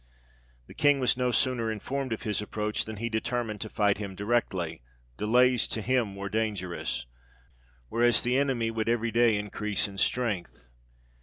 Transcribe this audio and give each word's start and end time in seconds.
The 0.65 0.73
King 0.73 0.99
was 0.99 1.15
no 1.15 1.29
sooner 1.29 1.71
informed 1.71 2.11
of 2.11 2.23
his 2.23 2.41
approach 2.41 2.85
than 2.85 2.95
he 2.97 3.07
determined 3.07 3.61
to 3.61 3.69
fight 3.69 3.99
him 3.99 4.15
directly; 4.15 4.81
delays 5.15 5.67
to 5.67 5.81
him 5.83 6.15
were 6.15 6.27
dangerous; 6.27 7.05
whereas, 7.87 8.23
the 8.23 8.35
enemy 8.35 8.71
would 8.71 8.89
every 8.89 9.11
day 9.11 9.37
increase 9.37 9.87
in 9.87 9.99
strength. 9.99 10.69